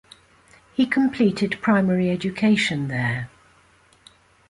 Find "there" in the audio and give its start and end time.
2.87-3.29